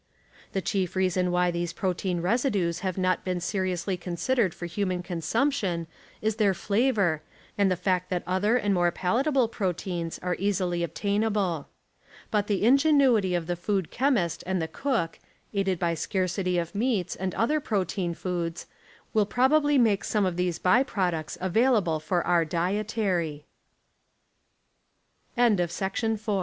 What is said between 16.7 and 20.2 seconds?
meats and other ])rotein foods, will probably make